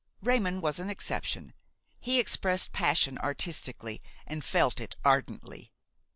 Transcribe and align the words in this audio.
Raymon 0.23 0.61
was 0.61 0.79
an 0.79 0.89
exception; 0.89 1.53
he 1.99 2.19
expressed 2.19 2.71
passion 2.71 3.19
artistically 3.19 4.01
and 4.25 4.43
felt 4.43 4.81
it 4.81 4.95
ardently. 5.05 5.71